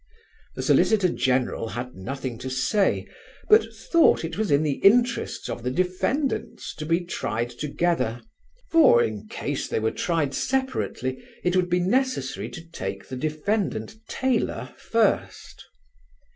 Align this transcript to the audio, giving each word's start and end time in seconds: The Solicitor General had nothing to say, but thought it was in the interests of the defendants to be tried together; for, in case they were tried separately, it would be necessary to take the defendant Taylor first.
The 0.55 0.63
Solicitor 0.63 1.09
General 1.09 1.67
had 1.69 1.93
nothing 1.93 2.39
to 2.39 2.49
say, 2.49 3.05
but 3.49 3.71
thought 3.71 4.25
it 4.25 4.35
was 4.35 4.49
in 4.49 4.63
the 4.63 4.79
interests 4.83 5.47
of 5.47 5.61
the 5.61 5.69
defendants 5.69 6.73
to 6.77 6.87
be 6.87 7.01
tried 7.01 7.51
together; 7.51 8.19
for, 8.71 9.03
in 9.03 9.27
case 9.27 9.67
they 9.67 9.79
were 9.79 9.91
tried 9.91 10.33
separately, 10.33 11.23
it 11.43 11.55
would 11.55 11.69
be 11.69 11.79
necessary 11.81 12.49
to 12.49 12.65
take 12.67 13.09
the 13.09 13.15
defendant 13.15 13.93
Taylor 14.07 14.73
first. 14.75 15.65